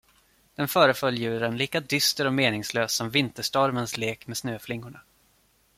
[0.55, 4.99] Den föreföll djuren lika dyster och meningslös som vinterstormens lek med snöflingorna.